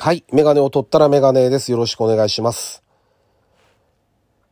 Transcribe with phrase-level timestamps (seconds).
[0.00, 0.22] はい。
[0.32, 1.72] メガネを取ったらメガネです。
[1.72, 2.84] よろしくお願いします。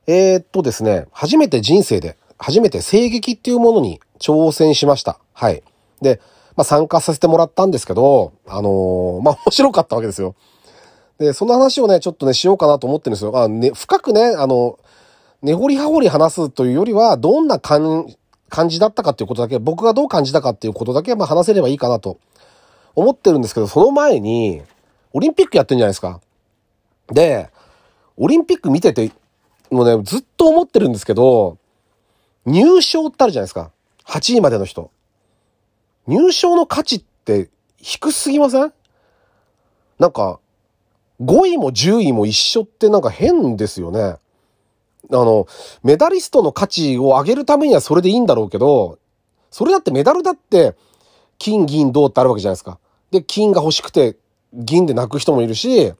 [0.08, 5.20] えー、っとですね、初めて人生で、初めて声劇っていうものに挑戦しました。
[5.32, 5.62] はい。
[6.02, 6.20] で、
[6.56, 10.34] まあ、参加させてもらったんですけど、あのーまあ、面白かったわけですよ。
[11.18, 13.40] で、その話をね、ちょっとね、しようかなと思ってるんですよ。
[13.40, 14.80] あね、深くね、あの、
[15.42, 18.12] 根掘り葉掘り話すというよりは、どんな感
[18.48, 22.18] 感じだったかっていうことだけ、僕がどう感じたかっていうことだけ、まあ、話せればいいかなと
[22.96, 24.62] 思ってるんですけど、その前に、
[25.12, 26.20] オリンピックやってんじゃないですか。
[27.08, 27.50] で、
[28.16, 29.12] オリンピック見てて、
[29.70, 31.58] もうね、ずっと思ってるんですけど、
[32.44, 33.70] 入賞ってあるじゃないですか。
[34.04, 34.90] 8位までの人。
[36.06, 38.72] 入賞の価値って低すぎません？
[39.98, 40.38] なんか、
[41.20, 44.00] 5位も10位も一緒ってなんか変ですよね。
[44.00, 44.18] あ
[45.10, 45.46] の、
[45.82, 48.98] メダリストの価値を上げるためにはそれでいいんだろうけど、
[49.50, 50.76] それだってメダルだって、
[51.38, 52.78] 金、銀、銅ってあるわけじゃないですか。
[53.10, 54.16] で、金が欲しくて、
[54.56, 55.92] 銀で泣く人もいるし、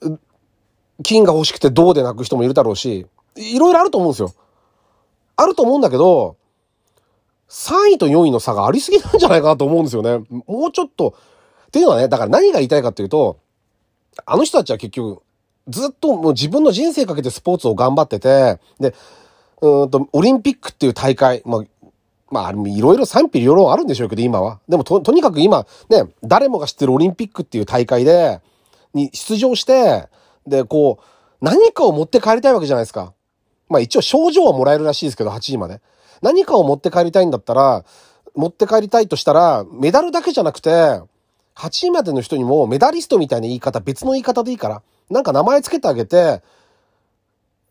[0.00, 0.18] う
[1.02, 4.34] 金が欲しくて銅で泣く人もいるだろうし、いろいろあると思うんですよ。
[5.36, 6.36] あると思うんだけど、
[7.48, 10.24] 3位と4位の差がありすぎなんじゃないかなと思うんですよね。
[10.46, 11.16] もうちょっと、
[11.66, 13.38] っていうのはね、だから何が言いたいかっていうと、
[14.24, 15.22] あの人たちは結局、
[15.68, 18.94] ずっともう自分の人生かけてスポーツを頑張ってて、で、
[19.60, 21.62] うーんと、オリンピックっていう大会、まあ、
[22.34, 24.58] まあ、いろいろ賛否両論あるんでしょうけど、今は。
[24.68, 28.40] でもと、とにかく今、ね、誰もが知ってるオリンピックっていう大会で、
[28.92, 30.08] に出場して、
[30.44, 31.04] で、こう、
[31.40, 33.12] 何かを持って帰りたいわけじゃないですか。
[33.68, 35.80] まあ一応賞状はもらえるらしいですけど、8位まで。
[36.22, 37.84] 何かを持って帰りたいんだったら、
[38.34, 40.70] 持って帰りたいとしたら、メダルだけじゃなくて、
[41.54, 46.42] 8位までの人にもメダリストみたいな言い方、別の言い方でいいから、なんか名前つけてあげて、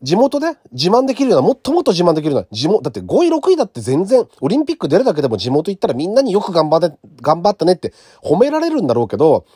[0.04, 9.46] 地元で自慢できるような、もっともっと自慢できるような、地元、だって5位、6位だって全然、オリンピック出るだけでも地元行ったらみんなによく頑張って、頑張ったねって褒められるんだろうけど、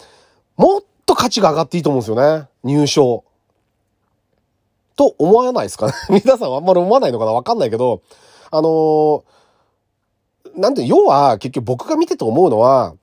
[0.57, 2.49] もっと価値が上がっていいと思うんですよね。
[2.65, 3.25] 入賞。
[4.97, 5.93] と思わないですかね
[6.25, 8.01] 皆さんはあんまり思わないのかなわかんないけど、
[8.51, 9.23] あのー
[10.57, 12.95] なんで、要は結局僕が見てて思うのは、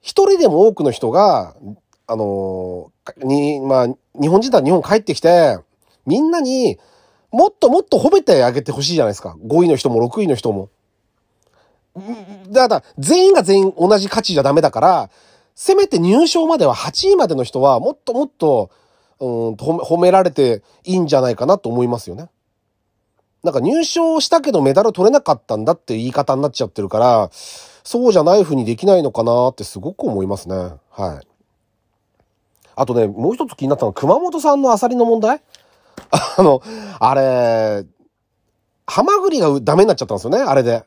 [0.00, 1.54] 一人でも多くの人が、
[2.06, 3.86] あのーに、まあ、
[4.20, 5.58] 日本人だ日本帰ってきて、
[6.06, 6.78] みんなに
[7.30, 9.36] もっともっと褒めてあげてほしいじゃないですか。
[9.46, 10.68] 5位の人も6位の人も。
[12.50, 15.10] だから、全員が全員同じ価値じゃダメだから、
[15.54, 18.70] せめて入賞までは8位までの人はもっともっと、
[19.20, 22.28] うん褒め、褒められていいんじゃないかなと思いますよね。
[23.42, 30.74] なんか入賞したけどメダル取れなかったんだって言い方になっちゃってるから、そうじゃない風にできないのかなってすごく思いますね。
[30.90, 31.26] はい。
[32.74, 35.42] あとね、もう一つ気になったのは熊本産のアサリの問題
[36.10, 36.62] あの、
[37.00, 37.86] あれ、
[38.86, 40.84] ハマグリがダメになっちゃったんですよね、あれで。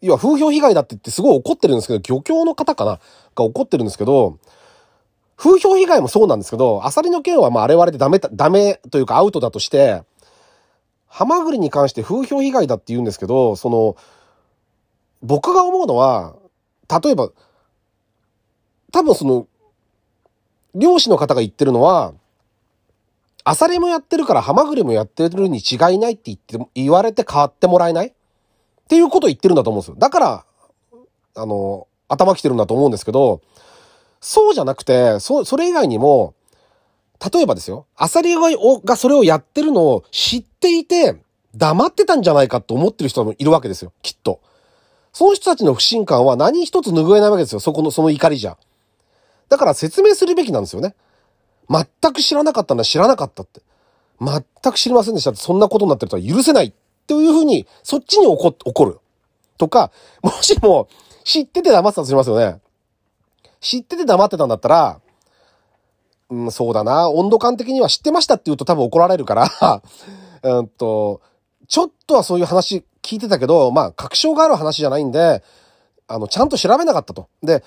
[0.00, 3.00] 要は風評被害だって言ってすごい怒ってるんですけど、漁協の方かな
[3.34, 4.38] が怒ってるんですけど、
[5.36, 10.02] 風評被害もそうなんですけど、アサリの件はまああれはでダメ、ダメというかアウトだとして、
[11.06, 13.96] ハマグリに関して風評被害だって言うんですけど、その、
[15.22, 16.36] 僕が思うのは、
[17.02, 17.30] 例えば、
[18.92, 19.46] 多分その、
[20.74, 22.14] 漁師の方が言ってるのは、
[23.48, 28.08] アサリもやってるからハマグリもやってるに違いないって言って、言われて変わってもらえない？
[28.08, 28.12] っ
[28.88, 29.96] ていうことを言ってるんだと思うんですよ。
[29.98, 30.44] だから、
[31.34, 33.40] あの、頭きてるんだと思うんですけど、
[34.20, 36.34] そうじゃなくて、そ、それ以外にも、
[37.32, 38.34] 例えばですよ、アサリ
[38.84, 41.16] がそれをやってるのを知っていて、
[41.54, 44.40] 黙ってたんじゃないかと思ってる人もいるわけですよ、きっと。
[45.14, 48.58] その人たちの不信感は何一つ拭えないわけですよ、そこの、その怒りじゃ。
[49.48, 50.94] だから説明するべきなんですよね。
[51.70, 53.60] 全く知らなかったんだ、知らなかったって。
[54.20, 56.72] 全く知りませんでしたって、そんなことになってるとは許せないっ
[57.06, 58.98] ていうふうに、そっちに怒怒る。
[59.58, 59.90] とか、
[60.22, 60.88] もしも、
[61.24, 62.60] 知ってて黙ってたとしますよね。
[63.60, 65.00] 知ってて黙ってたんだったら、
[66.30, 69.82] うん、そうだな、温度感的には知ってましたって言うと多分怒られるから、
[70.42, 71.20] うんと、
[71.66, 75.42] ちょっとはそういう話聞いてたけど、まあ、確証がある話じゃないんで、
[76.06, 77.28] あの、ちゃんと調べなかったと。
[77.42, 77.62] で、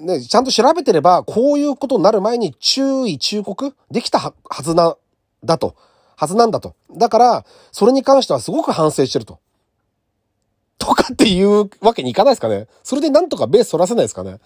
[0.00, 4.96] ね、ちゃんと調べてれば、こういうことになる前に注意、忠告できたはずな、
[5.44, 5.76] だと。
[6.16, 6.74] はずなんだと。
[6.96, 9.38] だから、それに関してはすごく反省してると。
[10.78, 12.66] とかっていうわけにいかないですかね。
[12.82, 14.38] それでなんとかベース取らせないですかね。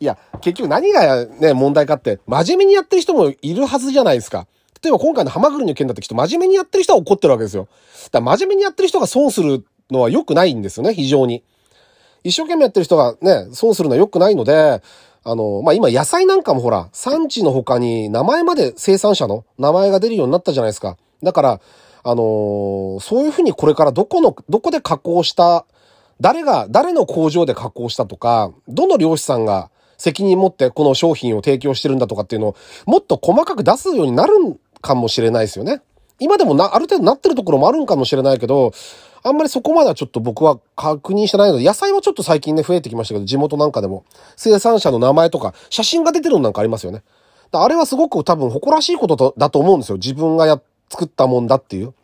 [0.00, 4.46] いや、結局何がね、問題かって、真面目にやってる人もいるはずじゃないですか。
[4.82, 7.68] 例えば今回のハマグリの件だってきっと真面目にやってる人は怒ってるわけですよ。
[8.04, 11.42] だから真面目にやってる人が損するのは良くないんですよね、非常に。
[12.24, 14.82] 一生懸命やってる人がね、損するのは良くないので、
[15.22, 20.96] あの、まあ、今野菜なんかもほら、産地の他に名前まで生産者の名前が出るようになったじゃないですか。
[21.22, 21.60] だから、
[22.02, 25.66] あのーそういうふうにこれからどこの、どこで加工した、
[26.20, 32.56] 誰が、誰の工場で加工したとか、どの漁師さんが責任持ってこの商品を提供してるんだとかっていうのを
[32.86, 35.82] もっと細かく出すようになるんかもしれないですよね。
[36.18, 38.72] 今でもな、ある程度なってるところもあるんかもしれないけど、
[39.22, 44.04] あんまりそこまではちょっと僕は確認してないので、野菜はちょっと最近ね、増えてきましたけど、地元なんかでも、
[44.36, 47.02] 生産者の名前とか、写真が出てるのなんかありますよね。
[47.52, 49.96] あれはすごく多分誇らしいことだと思うんですよ。
[49.96, 51.94] 自分がや、作ったもんだっていう。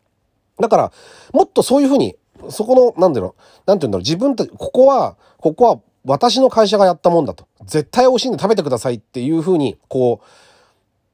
[0.61, 0.93] だから、
[1.33, 2.17] もっとそういうふうに、
[2.51, 7.47] そこの、なんだろう、なんて言うんだろう、自分って、ここは、ここは私の会社がやったもんだと。
[7.65, 10.27] 絶対美味しいんで食べてくださいっていうふうに、こう、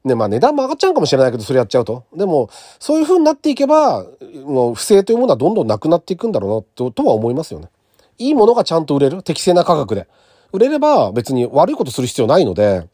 [0.03, 2.03] ね、まあ値段も上がっちゃうかもしれないけど、それやっちゃうと。
[2.15, 4.05] でも、そういう風になっていけば、
[4.45, 7.69] もう不正というものはどんどんなくなっていくんだろうな、と、とは思いますよね。
[8.17, 9.23] いいものがちゃんと売れる。
[9.23, 10.07] 適正な価格で。
[10.51, 12.87] 売れれば別に悪いことする必要ないので、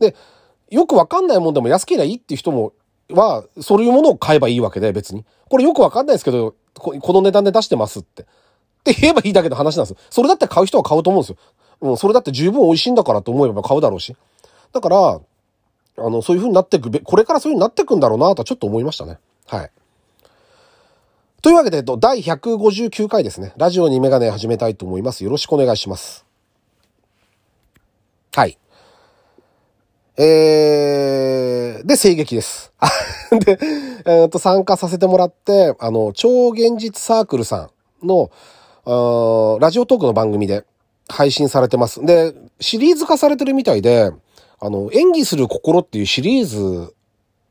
[0.00, 0.14] で、
[0.70, 2.72] よくわかんないもんでも安ければいいっていう人も、
[3.10, 5.24] は、そういうものを買えばいいわけで、別に。
[5.48, 8.22] これよくわかんないですけど、この値段で出してますって。
[8.22, 8.26] っ
[8.84, 9.96] て言えばいいだけの話なんですよ。
[10.10, 11.36] それだって買う人は買うと思うんですよ。
[11.80, 14.14] うん、それだって十分美味しいんだからと思えば買うだろうし。
[14.72, 15.20] だから、
[15.96, 19.18] あの、そういう風になっていく、これからそういう風になっていくんだろうなとはちょっと思いましたね。
[19.46, 19.70] はい。
[21.42, 23.52] というわけで、第159回ですね。
[23.56, 25.24] ラジオにメガネ始めたいと思います。
[25.24, 26.24] よろしくお願いします。
[28.34, 28.58] はい。
[30.16, 32.72] えー、で、声劇です。
[33.44, 33.58] で、
[34.06, 37.68] えー、っと、参加させてもらって、あの、超現実サークルさ
[38.02, 38.30] んの、
[39.60, 40.64] ラジオトークの番組で
[41.08, 42.04] 配信されてます。
[42.04, 44.12] で、シリーズ化されてるみたいで、
[44.64, 46.94] あの、演技する心っていうシリーズ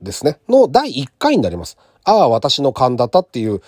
[0.01, 1.77] ですね、の第1回になります。
[2.03, 3.61] ああ、私の勘だったっていう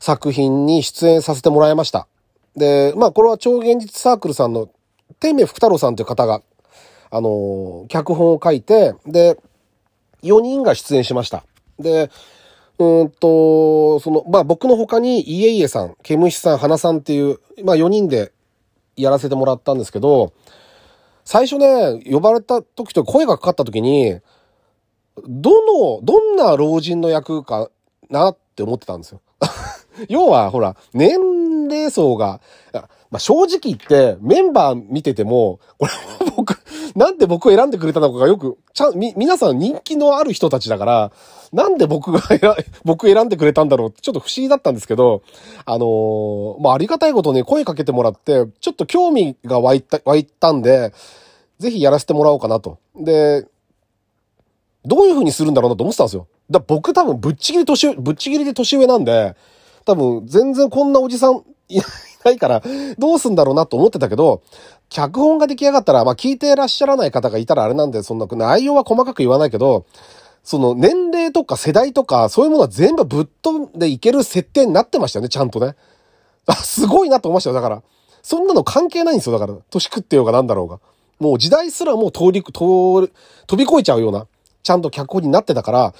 [0.00, 2.06] 作品に出演させてもらいました。
[2.56, 4.68] で、まあ、これは超現実サークルさんの
[5.20, 6.42] 天明福太郎さんという方が
[7.14, 9.38] あの、脚本を書いて、で、
[10.22, 11.44] 4人が出演しました。
[11.78, 12.10] で、
[12.78, 18.32] うんと、その、まあ、僕の他に、家々さん、ケムシさん、花さんっていう、まあ、4人で
[18.96, 20.32] やらせてもらったんですけど、
[21.24, 24.20] 最初ね、呼ばれた時と声がかかった時に、
[25.28, 27.70] どの、どんな老人の役か
[28.10, 29.20] なって思ってたんですよ。
[30.08, 32.40] 要は、ほら、年齢層が、
[32.72, 35.92] まあ、正直言って、メンバー見てても、これ、
[36.94, 41.12] なんで僕を選んでくれたのかがよく、ちゃん、み、皆さん人気のある人たちだから、
[41.52, 42.40] なんで僕が選、
[42.84, 45.22] 僕選んでくれたんだろうってちょっと不思議だったんですけど、
[45.64, 50.92] あのー、まあ、ありがたいことに声かけてもらって、ちょっと興味が湧いた、湧いたんで、
[51.58, 52.78] ぜひやらせてもらおうかなと。
[52.96, 53.46] で、
[54.84, 56.26] どういう風にするんだろうなと思ってたんですよ。
[56.50, 59.36] だ僕多分ぶっちぎり年、ぶっちぎりで年上なんで、
[59.84, 61.80] 多分全然こんなおじさんい
[62.24, 62.62] ないから、
[62.98, 64.42] どうすんだろうなと思ってたけど、
[64.88, 69.86] 脚本が出来上がったら、まあ聞いてらっしゃらない方がいたらあれなんで、そんな内容は細かく言わないけど、
[70.44, 75.76] その年齢とか世代とか、そういうものは全部ぶっ飛んでいける設定になってましたよね、ちゃんとね。
[76.46, 77.82] あ、すごいなと思いましたよ、だから。
[78.22, 79.58] そんなの関係ないんですよ、だから。
[79.70, 80.80] 年食ってようがなんだろうが。
[81.20, 83.10] もう時代すらもう通り、通飛
[83.56, 84.26] び越えちゃうような、
[84.62, 85.94] ちゃんと脚本になってたから、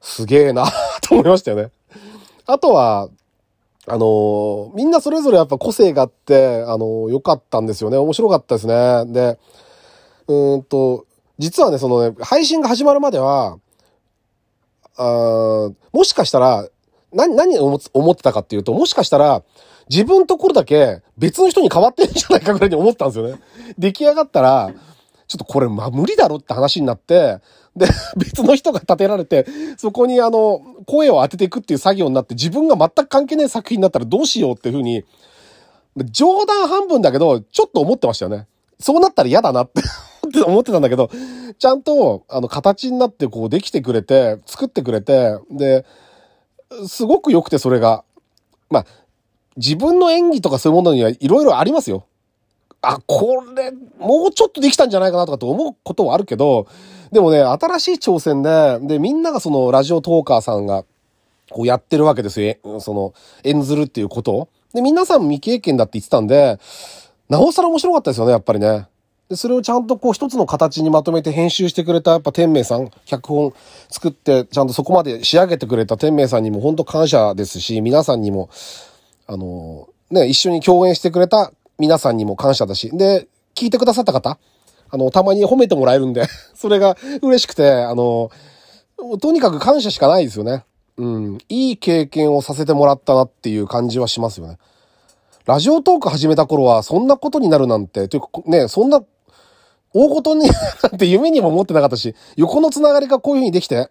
[0.00, 0.66] すげえな
[1.02, 1.70] と思いましたよね。
[2.46, 3.08] あとは、
[3.88, 7.96] あの、みんなそれぞれやっぱ個性があって、あの、良かったんですよね。
[7.96, 9.04] 面白かったですね。
[9.12, 9.38] で、
[10.26, 11.06] うんと、
[11.38, 13.58] 実はね、そのね、配信が始まるまでは、
[14.98, 16.68] あもしかしたら、
[17.12, 19.42] 何、何を思ってたかっていうと、もしかしたら、
[19.88, 23.40] 自分ところだけ別の人に変わってんじゃないかぐらいに思ったんですよね。
[23.78, 24.72] 出来上がったら、
[25.28, 27.38] ちょっとこれ、ま、無理だろって話になって、
[27.76, 27.86] で、
[28.16, 29.46] 別の人が立てられて、
[29.76, 35.04] そこにあの、声を当てていくっていう作業になって、自分が全く関係ない作品になったらどうしようっていうふうに、
[36.10, 38.46] 冗談半分だけど、ちょっと思ってましたよね。
[38.78, 39.82] そうなったら嫌だなって
[40.44, 41.10] 思ってたんだけど、
[41.58, 45.84] ちゃんと、あの、形になってこうできてくれて、作ってくれて、で、
[46.86, 48.04] すごく良くてそれが。
[48.68, 48.86] まあ、
[49.56, 52.06] 自分の演技とかそういうものにはいろいろありますよ。
[52.88, 56.68] あ、これ、もうちょっとできたんじゃないかなとかと思うことはあるけど、
[57.10, 60.84] でもね、新しい挑戦で、で、みんながそのラジオトーカーさんが、
[61.50, 62.54] こうやってるわけですよ。
[62.80, 63.12] その、
[63.44, 64.48] 演ずるっていうこと。
[64.72, 66.58] で、皆さん未経験だって言ってたんで、
[67.28, 68.86] なおさら面白かったですよね、やっぱりね。
[69.28, 73.52] で、それをちゃんとこう一つの形にまとめて編集してくれたやっぱ天明さん、脚本
[73.88, 78.48] 作ってちゃんとそこまで仕上げてくれた天明さんにも本当感謝ですし、皆さんにも、
[79.26, 84.38] あの、ね、一緒に共演してくれた皆さんにも感謝だし、で、聞いてくださった方、
[84.90, 88.30] あの、たまに褒めてもらえるんで それが嬉しくて、あの、
[89.20, 90.64] とにかく感謝しかないですよね。
[90.96, 91.38] うん。
[91.48, 94.58] いい経験をさせてもらったなっていう感じはしますよね。
[95.44, 99.02] ラジオトーク始めた頃は、そんなことになるなんて、というか、ね、そんな、
[99.92, 100.50] 大事に
[100.82, 103.90] なんて夢にも思ってなかったし、横のつながりがこういう風にできて、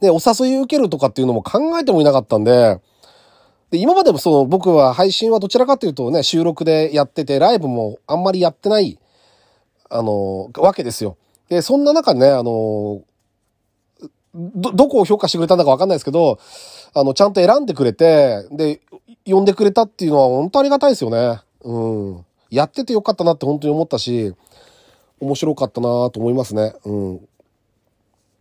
[0.00, 2.80] ね、お誘い受けるとかっていうのも考えてもいなかったんで、
[3.70, 8.98] で、今までもその、僕は配信はどちらかというとね、収録でやってて、ライブもあんまりやってない
[9.90, 11.16] あの、わけですよ。
[11.48, 13.02] で、そんな中ね、あの、
[14.34, 16.38] ど、どこを評価してくれたんだかわかんないですけど、
[16.94, 18.80] あの、ちゃんと選んでくれて、で、
[19.26, 21.40] 呼んでくれたっていうのは本当ありがたいですよね。
[21.62, 21.78] う
[22.18, 22.24] ん。
[22.50, 24.32] やっててよかったなって本当に思ったし、
[25.20, 26.74] 面白かったなと思いますね。
[26.84, 27.28] うん。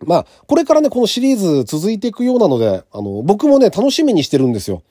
[0.06, 4.84] まあ、これからね、このシリーズ続いていくようなので、あの、僕もね、楽しみにしてるんですよ。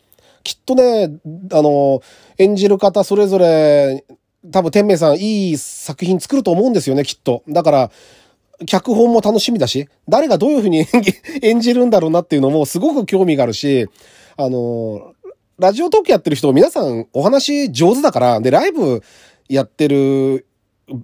[0.43, 1.11] きっとね、
[1.53, 2.01] あの、
[2.39, 4.05] 演じる方それぞれ、
[4.51, 7.43] 多分天明さんいい作品作ると思うんですよね、きっと。
[7.49, 7.91] だから、
[8.67, 10.87] 脚本も楽しみだし、誰がどういう風に
[11.43, 13.89] 演じるんだろうなっていうのもすごく興味があるし、
[14.37, 15.13] あの、
[15.59, 19.03] ラジオトークやってる人皆さんお話上手だから、で、ライブ
[19.49, 20.47] やってる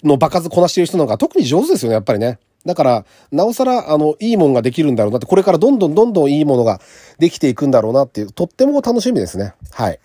[0.02, 2.38] の場数こなしてる人なんか特に上手ですよね、やっぱりね。
[2.66, 6.80] だから、なおさら、あの、いいもんができるんだろうなって、これからどんどんどんどんいいものが
[7.18, 9.54] できていくんだろうなっていう、とっても楽しみですね。
[9.70, 10.00] はい。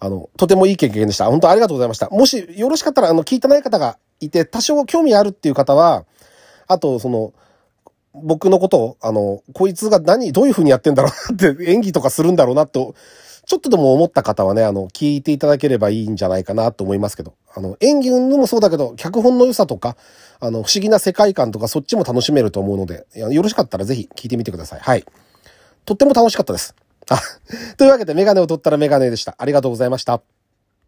[0.00, 1.26] あの、とてもいい経験でした。
[1.26, 2.10] 本当ありがとうございました。
[2.10, 6.04] もしよろしかったら、あの、聞いてない方がいて、多少興味あるっていう方は、
[6.66, 7.32] あと、その、
[8.12, 12.94] 僕のことを、あの、こいつが何、どういう風にやってんだろうなって、演技とかするんだろうなと、
[13.46, 19.96] ちょっとでも思った方はね、あの、聞いていただければいいんじゃないかなと思いますけど、あの、演技のもそうだけど、脚本の良さとか、
[20.40, 24.80] あの、不思議な世界観とか、そっちも楽しめると思うので、よろしかったらぜひ聞いてみてください。
[24.80, 25.04] はい。
[25.84, 26.74] とっても楽しかったです。
[27.10, 27.20] あ、
[27.76, 29.34] というわけでメガネを取ったらメガネでした。
[29.38, 30.22] ありがとうございました。